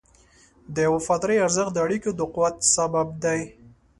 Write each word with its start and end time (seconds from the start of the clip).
د 0.75 0.77
وفادارۍ 0.93 1.37
ارزښت 1.45 1.71
د 1.73 1.77
اړیکو 1.85 2.09
د 2.15 2.21
قوت 2.33 2.57
سبب 2.75 3.07
دی. 3.23 3.41